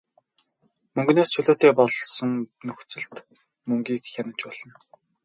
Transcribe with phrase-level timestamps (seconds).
[0.95, 2.31] Мөнгөнөөс чөлөөтэй болсон
[2.67, 3.15] нөхцөлд
[3.67, 4.73] мөнгийг хянаж болно.